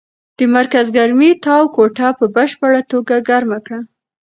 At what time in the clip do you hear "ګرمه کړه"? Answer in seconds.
3.29-3.79